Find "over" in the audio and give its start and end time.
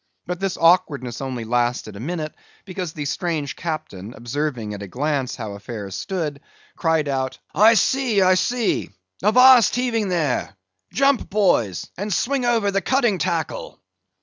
12.45-12.71